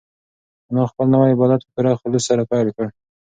[0.71, 2.85] انا خپل نوی عبادت په پوره خلوص سره پیل کړ.